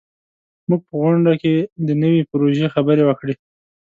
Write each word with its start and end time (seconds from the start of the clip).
موږ 0.69 0.81
په 0.87 0.93
غونډه 1.01 1.33
کې 1.41 1.53
د 1.87 1.89
نوي 2.03 2.21
پروژې 2.31 2.67
خبرې 2.75 3.03
وکړې. 3.05 3.33